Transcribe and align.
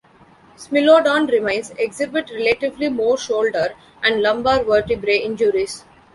"Smilodon" 0.57 1.29
remains 1.31 1.69
exhibit 1.77 2.31
relatively 2.31 2.89
more 2.89 3.19
shoulder 3.19 3.75
and 4.01 4.23
lumbar 4.23 4.63
vertebrae 4.63 5.17
injuries. 5.19 5.83